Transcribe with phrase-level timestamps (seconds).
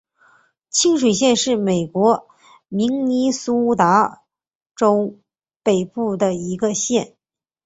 [0.71, 2.27] 清水县是美国
[2.69, 4.23] 明尼苏达
[4.75, 5.19] 州
[5.61, 7.15] 北部的一个县。